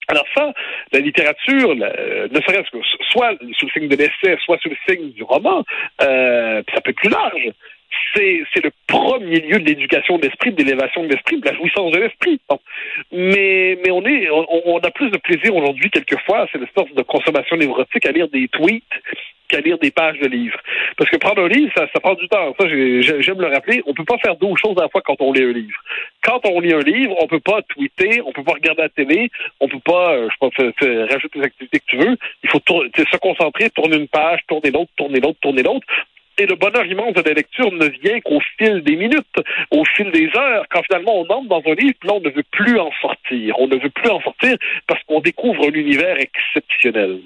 Alors 0.07 0.25
ça, 0.35 0.53
la 0.91 0.99
littérature, 0.99 1.75
ne 1.75 2.41
serait-ce 2.41 2.69
que 2.71 2.77
soit 3.09 3.35
sous 3.57 3.65
le 3.65 3.71
signe 3.71 3.87
de 3.87 3.95
l'essai, 3.95 4.37
soit 4.43 4.59
sous 4.59 4.69
le 4.69 4.77
signe 4.87 5.11
du 5.11 5.23
roman, 5.23 5.63
euh, 6.01 6.61
ça 6.73 6.81
peut 6.81 6.91
être 6.91 6.97
plus 6.97 7.09
large. 7.09 7.51
C'est, 8.15 8.63
le 8.63 8.71
premier 8.87 9.39
lieu 9.39 9.59
de 9.59 9.65
l'éducation 9.65 10.17
d'esprit, 10.17 10.51
de 10.51 10.63
l'élévation 10.63 11.03
de 11.03 11.09
l'esprit, 11.09 11.39
de 11.39 11.45
la 11.45 11.55
jouissance 11.55 11.91
de 11.91 11.99
l'esprit. 11.99 12.39
Mais, 13.11 13.77
mais 13.83 13.91
on 13.91 14.05
est, 14.05 14.29
on, 14.29 14.77
a 14.77 14.91
plus 14.91 15.09
de 15.09 15.17
plaisir 15.17 15.55
aujourd'hui, 15.55 15.89
quelquefois, 15.89 16.47
c'est 16.51 16.59
l'espèce 16.59 16.93
de 16.93 17.01
consommation 17.03 17.57
névrotique 17.57 18.05
à 18.05 18.11
lire 18.11 18.27
des 18.29 18.47
tweets 18.49 18.83
qu'à 19.47 19.61
lire 19.61 19.77
des 19.77 19.91
pages 19.91 20.19
de 20.19 20.27
livres. 20.27 20.59
Parce 20.97 21.09
que 21.09 21.17
prendre 21.17 21.43
un 21.43 21.47
livre, 21.47 21.71
ça, 21.75 21.87
ça 21.93 21.99
prend 21.99 22.13
du 22.15 22.27
temps. 22.27 22.55
Ça, 22.59 22.67
j'aime 22.67 23.41
le 23.41 23.47
rappeler. 23.47 23.83
On 23.85 23.93
peut 23.93 24.05
pas 24.05 24.17
faire 24.17 24.35
deux 24.35 24.55
choses 24.55 24.77
à 24.77 24.83
la 24.83 24.89
fois 24.89 25.01
quand 25.01 25.15
on 25.19 25.31
lit 25.31 25.43
un 25.43 25.51
livre. 25.51 25.77
Quand 26.23 26.39
on 26.45 26.59
lit 26.59 26.73
un 26.73 26.79
livre, 26.79 27.15
on 27.19 27.27
peut 27.27 27.39
pas 27.39 27.61
tweeter, 27.63 28.21
on 28.25 28.31
peut 28.31 28.43
pas 28.43 28.53
regarder 28.53 28.83
la 28.83 28.89
télé, 28.89 29.29
on 29.59 29.67
peut 29.67 29.81
pas, 29.83 30.13
euh, 30.13 30.29
je 30.29 30.47
sais 30.47 30.71
pas, 30.71 31.13
rajouter 31.13 31.39
les 31.39 31.45
activités 31.45 31.79
que 31.79 31.85
tu 31.85 31.97
veux. 31.97 32.17
Il 32.43 32.49
faut 32.49 32.59
se 32.59 33.17
concentrer, 33.17 33.69
tourner 33.71 33.97
une 33.97 34.07
page, 34.07 34.39
tourner 34.47 34.71
l'autre, 34.71 34.91
tourner 34.95 35.19
l'autre, 35.19 35.39
tourner 35.41 35.63
l'autre. 35.63 35.85
Et 36.37 36.45
le 36.45 36.55
bonheur 36.55 36.85
immense 36.85 37.13
de 37.13 37.21
la 37.21 37.33
lecture 37.33 37.71
ne 37.71 37.85
vient 37.85 38.19
qu'au 38.21 38.39
fil 38.57 38.81
des 38.81 38.95
minutes, 38.95 39.37
au 39.71 39.85
fil 39.85 40.11
des 40.11 40.29
heures, 40.35 40.65
quand 40.69 40.81
finalement 40.83 41.19
on 41.19 41.29
entre 41.29 41.47
dans 41.47 41.63
un 41.65 41.75
livre, 41.75 41.93
là 42.03 42.13
on 42.13 42.21
ne 42.21 42.29
veut 42.29 42.43
plus 42.51 42.79
en 42.79 42.91
sortir. 43.01 43.59
On 43.59 43.67
ne 43.67 43.75
veut 43.75 43.89
plus 43.89 44.09
en 44.09 44.19
sortir 44.21 44.57
parce 44.87 45.01
qu'on 45.03 45.19
découvre 45.19 45.67
un 45.67 45.73
univers 45.73 46.17
exceptionnel. 46.19 47.19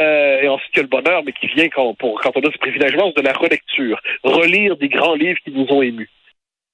Euh, 0.00 0.40
et 0.42 0.48
ensuite 0.48 0.70
il 0.74 0.76
y 0.76 0.80
a 0.80 0.82
le 0.82 0.88
bonheur, 0.88 1.22
mais 1.24 1.32
qui 1.32 1.46
vient 1.46 1.68
quand, 1.68 1.94
pour, 1.94 2.20
quand 2.20 2.32
on 2.34 2.40
a 2.40 2.52
ce 2.52 2.58
privilège 2.58 2.92
de 2.92 3.22
la 3.22 3.32
relecture, 3.32 4.00
relire 4.22 4.76
des 4.76 4.88
grands 4.88 5.14
livres 5.14 5.38
qui 5.44 5.50
nous 5.50 5.66
ont 5.70 5.82
émus. 5.82 6.10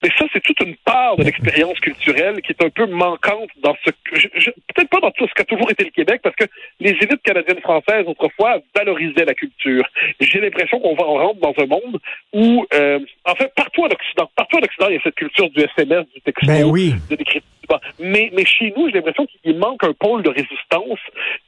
Mais 0.03 0.11
ça, 0.17 0.27
c'est 0.33 0.43
toute 0.43 0.61
une 0.61 0.77
part 0.77 1.17
de 1.17 1.25
l'expérience 1.25 1.79
culturelle 1.81 2.41
qui 2.43 2.53
est 2.53 2.65
un 2.65 2.71
peu 2.71 2.87
manquante 2.87 3.51
dans 3.63 3.75
ce 3.85 3.91
peut-être 3.91 4.89
pas 4.91 5.01
dans 5.01 5.11
tout 5.11 5.27
ce 5.27 5.35
qu'a 5.35 5.45
toujours 5.45 5.71
été 5.71 5.85
le 5.85 5.91
Québec, 5.91 6.21
parce 6.23 6.37
que 6.37 6.45
les 6.81 6.91
élites 6.91 7.23
canadiennes 7.23 7.61
françaises 7.61 8.05
autrefois 8.07 8.59
valorisaient 8.77 9.25
la 9.25 9.35
culture. 9.35 9.85
J'ai 10.21 10.41
l'impression 10.41 10.79
qu'on 10.81 10.95
va 10.95 11.05
on 11.09 11.19
rentre 11.19 11.41
dans 11.41 11.55
un 11.59 11.67
monde 11.67 11.99
où, 12.33 12.67
euh, 12.75 13.01
en 13.25 13.35
fait, 13.35 13.53
partout 13.55 13.83
en 13.83 13.89
Occident, 13.89 14.31
partout 14.37 14.59
en 14.59 14.63
Occident, 14.63 14.89
il 14.89 14.95
y 14.95 14.99
a 14.99 15.03
cette 15.03 15.15
culture 15.15 15.51
du 15.51 15.61
SMS, 15.61 16.07
du 16.15 16.21
texto, 16.21 16.47
ben 16.47 16.65
oui. 16.65 16.95
de 17.11 17.17
l'écriture. 17.17 17.43
Mais, 17.99 18.31
mais 18.33 18.45
chez 18.45 18.73
nous, 18.77 18.89
j'ai 18.89 18.95
l'impression 18.95 19.27
qu'il 19.27 19.59
manque 19.59 19.85
un 19.85 19.93
pôle 19.93 20.23
de 20.23 20.31
résistance 20.31 20.99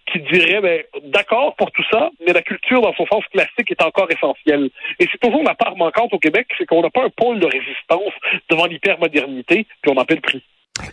qui 0.06 0.20
dirait, 0.20 0.60
ben, 0.60 0.82
d'accord 1.04 1.54
pour 1.56 1.70
tout 1.72 1.84
ça, 1.90 2.10
mais 2.26 2.32
la 2.32 2.42
culture 2.42 2.80
dans 2.80 2.94
son 2.94 3.06
sens 3.06 3.24
classique 3.32 3.70
est 3.70 3.82
encore 3.82 4.10
essentielle. 4.10 4.70
Et 4.98 5.06
c'est 5.10 5.20
toujours 5.20 5.42
la 5.44 5.54
part 5.54 5.76
manquante 5.76 6.12
au 6.12 6.18
Québec, 6.18 6.46
c'est 6.58 6.66
qu'on 6.66 6.82
n'a 6.82 6.90
pas 6.90 7.04
un 7.04 7.10
pôle 7.10 7.38
de 7.40 7.46
résistance 7.46 8.12
devant 8.48 8.66
l'hypermodernité, 8.66 9.66
puis 9.82 9.92
on 9.92 9.96
en 9.96 10.04
paie 10.04 10.16
le 10.16 10.20
prix. 10.20 10.42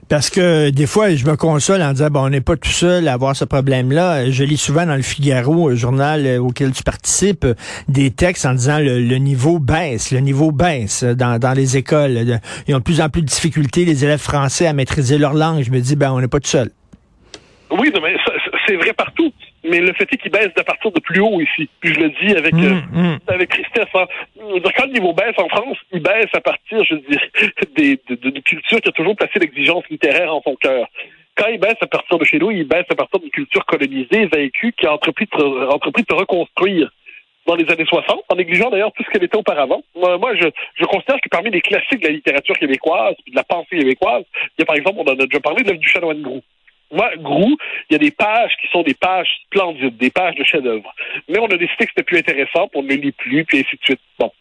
Parce 0.10 0.29
que 0.29 0.70
des 0.70 0.88
fois, 0.88 1.13
je 1.13 1.25
me 1.25 1.36
console 1.36 1.82
en 1.82 1.91
disant, 1.91 2.10
bon, 2.10 2.25
on 2.25 2.29
n'est 2.29 2.41
pas 2.41 2.56
tout 2.56 2.70
seul 2.70 3.08
à 3.08 3.13
avoir 3.13 3.36
ce 3.36 3.46
problème-là. 3.46 4.29
Je 4.29 4.44
lis 4.44 4.58
souvent 4.58 4.86
dans 4.86 4.96
le 4.96 5.01
Figaro, 5.01 5.70
le 5.70 5.75
journal 5.75 6.25
euh, 6.25 6.39
auquel 6.39 6.72
tu 6.72 6.84
participes, 6.84 7.46
des 7.88 8.12
textes 8.12 8.46
en 8.46 8.53
disant 8.53 8.79
le, 8.79 9.17
niveau 9.17 9.60
baisse, 9.60 10.12
le 10.12 10.20
niveau 10.20 10.51
baisse 10.51 11.03
dans, 11.03 11.39
dans 11.39 11.53
les 11.53 11.77
écoles. 11.77 12.39
Ils 12.67 12.75
ont 12.75 12.79
de 12.79 12.84
plus 12.84 13.01
en 13.01 13.10
plus 13.10 13.22
de 13.22 13.27
difficultés, 13.27 13.86
les 13.86 14.03
élèves 14.03 14.20
français, 14.20 14.67
à 14.67 14.74
maîtriser 14.74 15.17
leur 15.17 15.34
langue. 15.34 15.63
Je 15.63 15.72
me 15.72 15.79
dis, 15.79 15.96
ben, 15.96 16.12
on 16.12 16.22
n'est 16.22 16.27
pas 16.27 16.39
tout 16.39 16.50
seul. 16.50 16.70
Oui, 17.72 17.91
mais 18.01 18.15
c'est 18.67 18.75
vrai 18.75 18.94
partout 18.94 19.32
mais 19.70 19.80
le 19.80 19.94
fait 19.94 20.12
est 20.12 20.18
qu'il 20.18 20.32
baisse 20.32 20.54
de 20.56 20.62
partir 20.62 20.92
de 20.92 21.00
plus 21.00 21.22
haut 21.22 21.40
ici. 21.42 21.70
Puis 21.80 21.94
je 21.94 22.00
le 22.00 22.10
dis 22.10 22.36
avec 22.36 22.54
mm, 22.54 22.64
euh, 22.64 23.14
mm. 23.14 23.20
avec 23.28 23.50
tristesse. 23.50 23.88
Hein. 23.94 24.06
Quand 24.76 24.86
le 24.86 24.94
niveau 24.94 25.14
baisse 25.14 25.38
en 25.38 25.48
France, 25.50 25.78
il 25.92 26.02
baisse 26.02 26.30
à 26.34 26.42
partir, 26.42 26.84
je 26.84 26.96
dis, 26.96 27.18
des, 27.76 28.00
de, 28.10 28.40
culture 28.40 28.80
qui 28.80 28.90
a 28.90 28.92
toujours 28.92 29.16
placé 29.16 29.40
l'exigence 29.40 29.84
littéraire 29.90 30.34
en 30.34 30.42
son 30.42 30.56
cœur. 30.56 30.88
Quand 31.36 31.48
il 31.48 31.60
baisse 31.60 31.78
à 31.82 31.88
partir 31.88 32.18
de 32.18 32.26
chez 32.26 32.40
nous, 32.40 32.52
il 32.52 32.68
baisse 32.68 32.86
à 32.90 32.96
partir 32.96 33.20
d'une 33.20 33.30
culture 33.30 33.66
colonisée, 33.66 34.26
vécue, 34.26 34.74
qui 34.74 34.88
a 34.88 34.94
entrepris 34.94 35.28
de, 35.38 35.68
entrepris 35.72 36.04
de 36.10 36.16
reconstruire 36.16 36.90
dans 37.46 37.56
les 37.56 37.70
années 37.72 37.86
60, 37.86 38.24
en 38.28 38.36
négligeant 38.36 38.70
d'ailleurs 38.70 38.92
tout 38.92 39.04
ce 39.04 39.10
qu'elle 39.10 39.24
était 39.24 39.38
auparavant. 39.38 39.82
Moi, 39.96 40.36
je, 40.36 40.48
je, 40.76 40.86
considère 40.86 41.16
que 41.22 41.30
parmi 41.30 41.50
les 41.50 41.62
classiques 41.62 42.02
de 42.02 42.08
la 42.08 42.14
littérature 42.14 42.58
québécoise, 42.58 43.16
de 43.26 43.36
la 43.36 43.44
pensée 43.44 43.78
québécoise, 43.78 44.26
il 44.34 44.60
y 44.60 44.64
a 44.64 44.66
par 44.66 44.76
exemple, 44.76 44.98
on 45.00 45.10
en 45.10 45.14
a 45.14 45.26
déjà 45.26 45.40
parlé, 45.40 45.64
l'œuvre 45.64 45.80
du 45.80 45.88
chanoine 45.88 46.22
Grou. 46.22 46.42
Moi, 46.91 47.10
Grou, 47.17 47.58
il 47.89 47.94
y 47.94 47.96
a 47.96 48.00
des 48.00 48.12
pages 48.12 48.51
qui 48.62 48.67
sont 48.70 48.82
des 48.84 48.94
pages 48.94 49.29
splendides, 49.46 49.98
des 49.98 50.10
pages 50.10 50.36
de 50.36 50.44
chef-d'œuvre. 50.44 50.94
Mais 51.27 51.39
on 51.39 51.46
a 51.48 51.58
décidé 51.58 51.86
que 51.86 51.91
c'était 51.96 52.03
plus 52.03 52.20
intéressant, 52.20 52.70
on 52.74 52.84
ne 52.84 52.94
lit 52.94 53.12
plus, 53.12 53.44
puis 53.46 53.60
ainsi 53.60 53.75
de 53.75 53.84
suite. 53.84 54.00
Bon. 54.20 54.32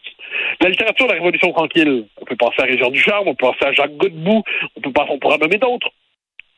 La 0.61 0.69
littérature 0.69 1.07
de 1.07 1.11
la 1.11 1.17
Révolution 1.17 1.51
tranquille, 1.51 2.05
on 2.21 2.25
peut 2.25 2.35
penser 2.35 2.61
à 2.61 2.63
Régent 2.63 2.89
Ducharme, 2.89 3.27
on 3.27 3.35
peut 3.35 3.47
penser 3.47 3.65
à 3.65 3.73
Jacques 3.73 3.97
Godbout, 3.97 4.43
on 4.75 4.81
peut 4.81 4.91
penser, 4.91 5.11
on 5.11 5.19
pourra 5.19 5.37
nommer 5.37 5.57
d'autres. 5.57 5.89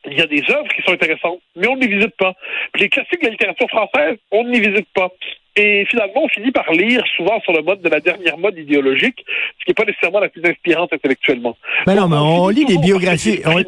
Il 0.06 0.16
y 0.16 0.22
a 0.22 0.26
des 0.26 0.42
œuvres 0.50 0.68
qui 0.74 0.82
sont 0.82 0.92
intéressantes, 0.92 1.40
mais 1.56 1.68
on 1.68 1.76
ne 1.76 1.82
les 1.82 1.88
visite 1.88 2.16
pas. 2.16 2.34
Puis 2.72 2.84
les 2.84 2.88
classiques 2.88 3.20
de 3.20 3.26
la 3.26 3.32
littérature 3.32 3.68
française, 3.68 4.16
on 4.30 4.44
ne 4.44 4.50
les 4.50 4.60
visite 4.60 4.88
pas. 4.94 5.10
Et 5.56 5.84
finalement, 5.90 6.24
on 6.24 6.28
finit 6.28 6.52
par 6.52 6.70
lire 6.72 7.02
souvent 7.16 7.40
sur 7.40 7.52
le 7.52 7.62
mode 7.62 7.82
de 7.82 7.88
la 7.88 8.00
dernière 8.00 8.38
mode 8.38 8.56
idéologique, 8.56 9.24
ce 9.58 9.64
qui 9.64 9.70
n'est 9.70 9.74
pas 9.74 9.84
nécessairement 9.84 10.20
la 10.20 10.28
plus 10.28 10.42
inspirante 10.44 10.92
intellectuellement. 10.92 11.56
Mais 11.86 11.94
non, 11.96 12.08
mais 12.08 12.16
on, 12.16 12.48
lit 12.48 12.64
des 12.64 12.78
biographies. 12.78 13.40
On, 13.44 13.58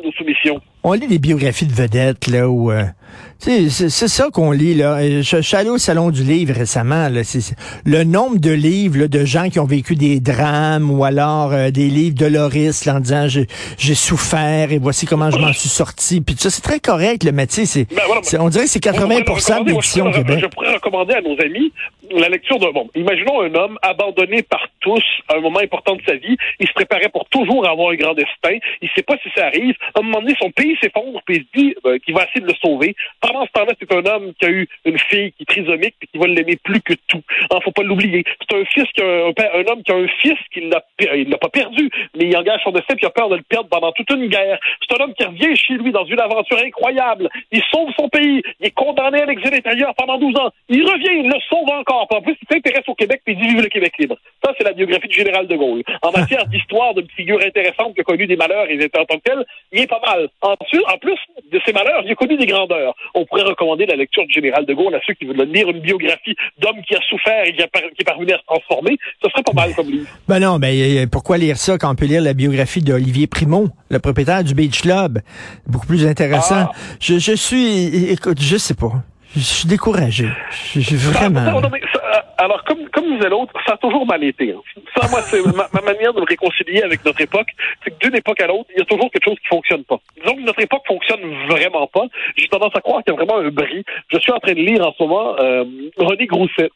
on, 0.84 0.92
lit 0.92 1.06
des 1.06 1.18
biographies 1.18 1.66
de 1.66 1.72
vedettes, 1.72 2.26
là, 2.28 2.48
où... 2.48 2.70
Euh, 2.70 2.84
c'est 3.38 3.68
ça 4.08 4.28
qu'on 4.32 4.52
lit, 4.52 4.74
là. 4.74 5.02
Je, 5.20 5.40
suis 5.40 5.56
allé 5.56 5.68
au 5.68 5.78
Salon 5.78 6.10
du 6.10 6.22
Livre 6.22 6.54
récemment, 6.54 7.08
là. 7.08 7.22
Le 7.84 8.04
nombre 8.04 8.38
de 8.38 8.52
livres 8.52 9.00
là, 9.00 9.08
de 9.08 9.24
gens 9.24 9.48
qui 9.48 9.58
ont 9.58 9.64
vécu 9.64 9.96
des 9.96 10.20
drames 10.20 10.90
ou 10.90 11.04
alors 11.04 11.52
euh, 11.52 11.70
des 11.70 11.88
livres 11.88 12.16
de 12.16 12.26
Loris 12.26 12.84
là, 12.84 12.96
en 12.96 13.00
disant 13.00 13.26
j'ai 13.26 13.94
souffert 13.94 14.70
et 14.70 14.78
voici 14.78 15.06
comment 15.06 15.30
je 15.30 15.38
m'en 15.38 15.52
suis 15.52 15.68
sorti. 15.68 16.20
Puis 16.20 16.36
ça, 16.38 16.50
c'est 16.50 16.62
très 16.62 16.78
correct, 16.78 17.24
le 17.24 17.32
métier. 17.32 17.66
C'est, 17.66 17.84
ben 17.92 18.02
on 18.38 18.48
dirait 18.48 18.64
que 18.64 18.70
c'est 18.70 18.80
80 18.80 19.62
d'édition 19.64 20.06
au 20.06 20.12
Québec. 20.12 20.38
Je 20.40 20.46
pourrais 20.46 20.74
recommander 20.74 21.14
à 21.14 21.20
nos 21.20 21.38
amis 21.40 21.72
la 22.10 22.28
lecture 22.28 22.58
d'un... 22.58 22.70
Bon, 22.70 22.88
imaginons 22.94 23.42
un 23.42 23.54
homme 23.54 23.78
abandonné 23.82 24.42
par 24.42 24.66
tous 24.80 25.02
à 25.28 25.36
un 25.36 25.40
moment 25.40 25.60
important 25.60 25.96
de 25.96 26.02
sa 26.06 26.14
vie. 26.14 26.36
Il 26.60 26.68
se 26.68 26.72
préparait 26.72 27.08
pour 27.08 27.28
toujours 27.28 27.68
avoir 27.68 27.90
un 27.90 27.96
grand 27.96 28.14
destin. 28.14 28.58
Il 28.80 28.88
sait 28.94 29.02
pas 29.02 29.16
si 29.22 29.30
ça 29.34 29.46
arrive. 29.46 29.74
À 29.94 30.00
un 30.00 30.02
moment 30.02 30.20
donné, 30.20 30.34
son 30.40 30.50
pays 30.50 30.71
s'effondre, 30.80 31.20
puis 31.26 31.36
il 31.36 31.42
se 31.42 31.62
dit 31.62 31.74
ben, 31.82 31.98
qu'il 31.98 32.14
va 32.14 32.24
essayer 32.24 32.40
de 32.40 32.46
le 32.46 32.54
sauver. 32.62 32.94
Pendant 33.20 33.44
ce 33.46 33.52
temps-là, 33.52 33.72
c'est 33.78 33.92
un 33.92 34.04
homme 34.06 34.32
qui 34.38 34.46
a 34.46 34.50
eu 34.50 34.68
une 34.84 34.98
fille 34.98 35.32
qui 35.32 35.42
est 35.42 35.46
trisomique 35.46 35.94
et 36.02 36.06
qui 36.06 36.18
va 36.18 36.26
l'aimer 36.26 36.56
plus 36.62 36.80
que 36.80 36.94
tout. 37.08 37.22
ne 37.50 37.56
hein, 37.56 37.60
faut 37.62 37.72
pas 37.72 37.82
l'oublier. 37.82 38.24
C'est 38.40 38.56
un 38.56 38.64
fils 38.64 38.84
qui 38.94 39.02
a 39.02 39.06
un, 39.06 39.60
un, 39.60 39.64
homme 39.66 39.82
qui 39.82 39.92
a 39.92 39.96
un 39.96 40.08
fils 40.20 40.38
qui 40.52 40.60
l'a 40.60 40.82
l'a 41.00 41.38
pas 41.38 41.48
perdu, 41.48 41.90
mais 42.16 42.26
il 42.26 42.36
engage 42.36 42.62
son 42.62 42.70
destin 42.70 42.94
puis 42.94 43.04
il 43.04 43.06
a 43.06 43.10
peur 43.10 43.28
de 43.28 43.36
le 43.36 43.42
perdre 43.42 43.68
pendant 43.68 43.92
toute 43.92 44.10
une 44.10 44.26
guerre. 44.28 44.58
C'est 44.80 45.00
un 45.00 45.04
homme 45.04 45.14
qui 45.14 45.24
revient 45.24 45.56
chez 45.56 45.74
lui 45.74 45.92
dans 45.92 46.04
une 46.04 46.20
aventure 46.20 46.58
incroyable. 46.58 47.28
Il 47.50 47.62
sauve 47.70 47.90
son 47.98 48.08
pays. 48.08 48.42
Il 48.60 48.66
est 48.66 48.70
condamné 48.74 49.22
à 49.22 49.26
l'exil 49.26 49.52
intérieur 49.54 49.94
pendant 49.94 50.18
12 50.18 50.36
ans. 50.38 50.50
Il 50.68 50.84
revient, 50.84 51.24
il 51.24 51.28
le 51.28 51.40
sauve 51.48 51.68
encore. 51.68 52.06
en 52.10 52.22
plus, 52.22 52.36
il 52.40 52.54
s'intéresse 52.54 52.88
au 52.88 52.94
Québec 52.94 53.22
puis 53.24 53.34
il 53.34 53.40
dit 53.40 53.48
vive 53.48 53.62
le 53.62 53.68
Québec 53.68 53.92
libre. 53.98 54.16
Ça, 54.52 54.58
c'est 54.58 54.64
la 54.64 54.72
biographie 54.74 55.08
du 55.08 55.14
général 55.14 55.46
de 55.46 55.56
Gaulle. 55.56 55.82
En 56.02 56.10
matière 56.16 56.46
d'histoire 56.46 56.94
d'une 56.94 57.08
figure 57.16 57.40
intéressante 57.40 57.94
qui 57.94 58.00
a 58.00 58.04
connu 58.04 58.26
des 58.26 58.36
malheurs 58.36 58.66
et 58.68 58.78
en 58.84 59.04
tant 59.04 59.16
que 59.16 59.22
tel, 59.24 59.44
il 59.72 59.80
est 59.80 59.86
pas 59.86 60.00
mal. 60.04 60.28
Ensuite, 60.42 60.82
en 60.92 60.98
plus 60.98 61.16
de 61.50 61.60
ces 61.64 61.72
malheurs, 61.72 62.02
il 62.04 62.12
a 62.12 62.14
connu 62.14 62.36
des 62.36 62.46
grandeurs. 62.46 62.94
On 63.14 63.24
pourrait 63.24 63.44
recommander 63.44 63.86
la 63.86 63.96
lecture 63.96 64.26
du 64.26 64.32
général 64.32 64.66
de 64.66 64.74
Gaulle 64.74 64.94
à 64.94 65.00
ceux 65.06 65.14
qui 65.14 65.24
veulent 65.24 65.48
lire 65.48 65.68
une 65.70 65.80
biographie 65.80 66.34
d'homme 66.58 66.82
qui 66.86 66.94
a 66.94 67.00
souffert 67.08 67.44
et 67.46 67.54
qui, 67.54 67.62
est 67.62 68.04
parvenu 68.04 68.32
à 68.32 68.38
se 68.38 68.44
transformer. 68.44 68.98
Ce 69.24 69.30
serait 69.30 69.42
pas 69.42 69.52
mal 69.52 69.74
comme 69.74 69.90
livre. 69.90 70.08
Ben 70.28 70.38
non, 70.38 70.58
ben 70.58 71.08
pourquoi 71.10 71.36
lire 71.36 71.56
ça 71.56 71.76
quand 71.78 71.90
on 71.90 71.94
peut 71.94 72.06
lire 72.06 72.22
la 72.22 72.32
biographie 72.32 72.80
d'Olivier 72.80 73.26
Primo, 73.26 73.68
le 73.90 73.98
propriétaire 73.98 74.44
du 74.44 74.54
Beach 74.54 74.82
Club? 74.82 75.20
Beaucoup 75.66 75.86
plus 75.86 76.06
intéressant. 76.06 76.68
Ah. 76.68 76.72
Je, 77.00 77.18
je 77.18 77.32
suis, 77.32 78.10
écoute, 78.10 78.40
je 78.40 78.56
sais 78.56 78.74
pas. 78.74 79.02
Je 79.34 79.40
suis 79.40 79.68
découragé. 79.68 80.26
Je, 80.74 80.80
suis 80.80 80.96
vraiment. 80.96 81.40
Euh, 81.40 82.20
alors, 82.36 82.62
comme, 82.64 82.86
comme 82.90 83.16
disait 83.16 83.30
l'autre, 83.30 83.52
ça 83.66 83.74
a 83.74 83.76
toujours 83.78 84.06
mal 84.06 84.22
été. 84.22 84.52
Hein. 84.52 84.60
Ça, 84.94 85.08
moi, 85.08 85.22
c'est 85.22 85.40
ma, 85.46 85.80
manière 85.80 86.12
de 86.12 86.20
me 86.20 86.26
réconcilier 86.26 86.82
avec 86.82 87.02
notre 87.04 87.20
époque. 87.22 87.48
C'est 87.82 87.90
que 87.90 88.06
d'une 88.06 88.16
époque 88.16 88.40
à 88.42 88.46
l'autre, 88.46 88.68
il 88.74 88.80
y 88.80 88.82
a 88.82 88.84
toujours 88.84 89.10
quelque 89.10 89.24
chose 89.24 89.38
qui 89.40 89.48
fonctionne 89.48 89.84
pas. 89.84 89.98
Disons 90.20 90.36
que 90.36 90.42
notre 90.42 90.60
époque 90.60 90.82
fonctionne 90.86 91.20
vraiment 91.48 91.86
pas. 91.86 92.04
J'ai 92.36 92.46
tendance 92.48 92.72
à 92.74 92.80
croire 92.80 93.02
qu'il 93.02 93.14
y 93.14 93.16
a 93.16 93.24
vraiment 93.24 93.38
un 93.38 93.48
bris. 93.48 93.84
Je 94.12 94.18
suis 94.18 94.32
en 94.32 94.38
train 94.38 94.52
de 94.52 94.60
lire 94.60 94.86
en 94.86 94.92
ce 94.92 95.02
moment 95.02 95.34
euh, 95.38 95.64
René 95.96 96.26
Grousset, 96.26 96.70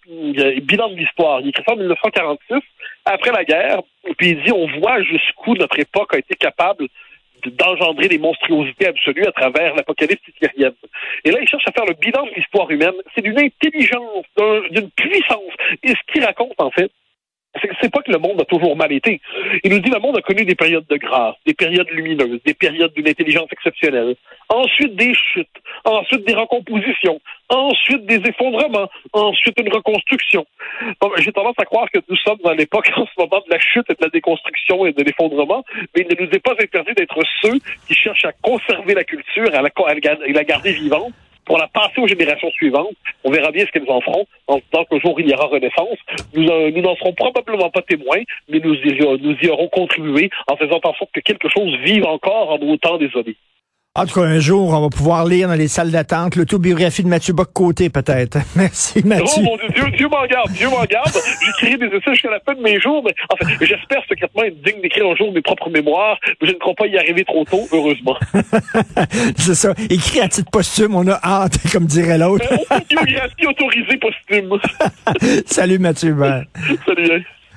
bilan 0.62 0.88
de 0.88 0.96
l'histoire. 0.96 1.40
Il 1.42 1.48
écrit 1.48 1.62
ça 1.66 1.74
en 1.74 1.76
1946, 1.76 2.60
après 3.04 3.32
la 3.32 3.44
guerre. 3.44 3.80
Puis 4.16 4.30
il 4.30 4.42
dit, 4.44 4.52
on 4.52 4.66
voit 4.80 5.02
jusqu'où 5.02 5.54
notre 5.54 5.78
époque 5.78 6.14
a 6.14 6.18
été 6.18 6.34
capable 6.36 6.86
d'engendrer 7.50 8.08
des 8.08 8.18
monstruosités 8.18 8.86
absolues 8.86 9.26
à 9.26 9.32
travers 9.32 9.74
l'apocalypse 9.74 10.22
syrienne. 10.40 10.74
Et 11.24 11.30
là, 11.30 11.38
il 11.40 11.48
cherche 11.48 11.66
à 11.66 11.72
faire 11.72 11.86
le 11.86 11.94
bilan 11.94 12.24
de 12.26 12.30
l'histoire 12.36 12.70
humaine. 12.70 12.94
C'est 13.14 13.22
d'une 13.22 13.38
intelligence, 13.38 14.24
d'une 14.70 14.90
puissance. 14.90 15.52
Et 15.82 15.88
ce 15.88 16.12
qu'il 16.12 16.24
raconte, 16.24 16.60
en 16.60 16.70
fait, 16.70 16.90
c'est 17.80 17.90
pas 17.90 18.02
que 18.02 18.12
le 18.12 18.18
monde 18.18 18.40
a 18.40 18.44
toujours 18.44 18.76
mal 18.76 18.92
été. 18.92 19.20
Il 19.64 19.70
nous 19.70 19.78
dit 19.78 19.90
que 19.90 19.94
le 19.94 20.00
monde 20.00 20.18
a 20.18 20.22
connu 20.22 20.44
des 20.44 20.54
périodes 20.54 20.86
de 20.88 20.96
grâce, 20.96 21.36
des 21.46 21.54
périodes 21.54 21.88
lumineuses, 21.90 22.40
des 22.44 22.54
périodes 22.54 22.92
d'une 22.94 23.08
intelligence 23.08 23.48
exceptionnelle. 23.50 24.16
Ensuite 24.48 24.94
des 24.96 25.14
chutes, 25.14 25.48
ensuite 25.84 26.26
des 26.26 26.34
recompositions, 26.34 27.20
ensuite 27.48 28.04
des 28.06 28.20
effondrements, 28.28 28.88
ensuite 29.12 29.58
une 29.60 29.72
reconstruction. 29.72 30.46
J'ai 31.18 31.32
tendance 31.32 31.56
à 31.58 31.64
croire 31.64 31.88
que 31.92 31.98
nous 32.08 32.16
sommes 32.16 32.38
dans 32.44 32.52
l'époque 32.52 32.90
en 32.96 33.06
ce 33.06 33.12
moment 33.18 33.42
de 33.46 33.50
la 33.50 33.58
chute 33.58 33.86
et 33.90 33.94
de 33.94 34.02
la 34.02 34.08
déconstruction 34.08 34.86
et 34.86 34.92
de 34.92 35.02
l'effondrement, 35.02 35.64
mais 35.94 36.06
il 36.08 36.16
ne 36.16 36.26
nous 36.26 36.30
est 36.32 36.38
pas 36.38 36.52
interdit 36.52 36.94
d'être 36.94 37.20
ceux 37.42 37.58
qui 37.86 37.94
cherchent 37.94 38.24
à 38.24 38.32
conserver 38.32 38.94
la 38.94 39.04
culture 39.04 39.48
à 39.54 39.62
la 39.62 40.44
garder 40.44 40.72
vivante 40.72 41.12
pour 41.46 41.56
la 41.58 41.68
passer 41.68 42.00
aux 42.00 42.06
générations 42.06 42.50
suivantes. 42.50 42.96
On 43.24 43.30
verra 43.30 43.50
bien 43.50 43.64
ce 43.64 43.70
qu'elles 43.70 43.88
en 43.88 44.00
feront 44.00 44.26
en 44.48 44.60
tant 44.72 44.84
qu'un 44.84 44.98
jour 44.98 45.18
il 45.20 45.30
y 45.30 45.32
aura 45.32 45.46
renaissance. 45.46 45.98
Nous 46.34 46.46
euh, 46.46 46.70
nous 46.72 46.82
n'en 46.82 46.96
serons 46.96 47.14
probablement 47.14 47.70
pas 47.70 47.82
témoins, 47.82 48.22
mais 48.48 48.58
nous 48.58 48.74
y, 48.74 48.98
nous 49.22 49.36
y 49.40 49.48
aurons 49.48 49.68
contribué 49.68 50.28
en 50.48 50.56
faisant 50.56 50.80
en 50.84 50.94
sorte 50.94 51.12
que 51.12 51.20
quelque 51.20 51.48
chose 51.48 51.74
vive 51.84 52.04
encore 52.04 52.50
en 52.50 52.58
nos 52.58 52.76
temps 52.76 52.98
désolés. 52.98 53.36
En 53.96 54.04
tout 54.04 54.20
cas, 54.20 54.26
un 54.26 54.40
jour, 54.40 54.74
on 54.74 54.80
va 54.82 54.88
pouvoir 54.90 55.24
lire 55.24 55.48
dans 55.48 55.54
les 55.54 55.68
salles 55.68 55.90
d'attente 55.90 56.36
l'autobiographie 56.36 57.02
de 57.02 57.08
Mathieu 57.08 57.32
Bock-Côté, 57.32 57.88
peut-être. 57.88 58.36
Merci, 58.54 59.02
Mathieu. 59.02 59.24
Oh 59.38 59.40
mon 59.40 59.56
Dieu, 59.56 59.90
Dieu, 59.96 60.06
m'en 60.06 60.26
garde, 60.26 60.50
Dieu 60.52 60.68
m'en 60.68 60.84
garde. 60.84 61.12
J'écrirai 61.42 61.78
des 61.78 61.86
essais 61.86 62.10
jusqu'à 62.12 62.30
la 62.30 62.40
fin 62.40 62.54
de 62.54 62.60
mes 62.60 62.78
jours, 62.78 63.02
mais 63.02 63.14
enfin, 63.30 63.50
j'espère 63.58 64.02
secrètement 64.06 64.42
être 64.42 64.60
digne 64.60 64.82
d'écrire 64.82 65.06
un 65.06 65.16
jour 65.16 65.32
mes 65.32 65.40
propres 65.40 65.70
mémoires, 65.70 66.18
mais 66.26 66.48
je 66.48 66.52
ne 66.52 66.58
crois 66.58 66.74
pas 66.74 66.86
y 66.88 66.98
arriver 66.98 67.24
trop 67.24 67.46
tôt, 67.46 67.66
heureusement. 67.72 68.18
C'est 69.38 69.54
ça. 69.54 69.72
Écrit 69.88 70.20
à 70.20 70.28
titre 70.28 70.50
posthume, 70.50 70.94
on 70.94 71.08
a 71.08 71.18
hâte, 71.24 71.56
comme 71.72 71.86
dirait 71.86 72.18
l'autre. 72.18 72.44
Autobiographie 72.52 73.46
autorisée 73.46 73.96
posthume. 73.96 74.58
Salut, 75.46 75.78
Mathieu. 75.78 76.14
Salut. 76.84 77.12
Hein. 77.12 77.20